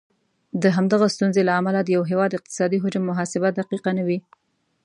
[0.63, 4.19] د همدغه ستونزې له امله د یو هیواد اقتصادي حجم محاسبه دقیقه نه وي.